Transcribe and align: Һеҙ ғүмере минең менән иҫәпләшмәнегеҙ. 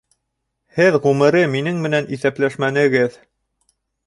Һеҙ 0.77 0.97
ғүмере 1.03 1.43
минең 1.57 1.77
менән 1.85 2.09
иҫәпләшмәнегеҙ. 2.19 3.21